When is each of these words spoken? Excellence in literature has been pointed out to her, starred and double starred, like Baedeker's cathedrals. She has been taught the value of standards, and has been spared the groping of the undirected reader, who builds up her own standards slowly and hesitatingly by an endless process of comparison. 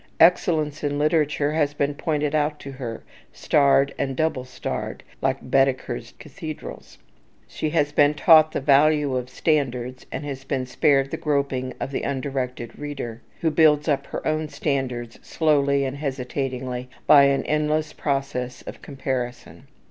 Excellence 0.19 0.83
in 0.83 0.97
literature 0.97 1.51
has 1.51 1.75
been 1.75 1.93
pointed 1.93 2.33
out 2.33 2.59
to 2.59 2.71
her, 2.71 3.03
starred 3.31 3.93
and 3.99 4.15
double 4.15 4.43
starred, 4.43 5.03
like 5.21 5.51
Baedeker's 5.51 6.15
cathedrals. 6.17 6.97
She 7.47 7.69
has 7.69 7.91
been 7.91 8.15
taught 8.15 8.51
the 8.51 8.61
value 8.61 9.15
of 9.15 9.29
standards, 9.29 10.07
and 10.11 10.25
has 10.25 10.43
been 10.43 10.65
spared 10.65 11.11
the 11.11 11.17
groping 11.17 11.75
of 11.79 11.91
the 11.91 12.01
undirected 12.01 12.79
reader, 12.79 13.21
who 13.41 13.51
builds 13.51 13.87
up 13.87 14.07
her 14.07 14.25
own 14.27 14.49
standards 14.49 15.19
slowly 15.21 15.85
and 15.85 15.97
hesitatingly 15.97 16.89
by 17.05 17.25
an 17.25 17.43
endless 17.45 17.93
process 17.93 18.63
of 18.63 18.81
comparison. 18.81 19.67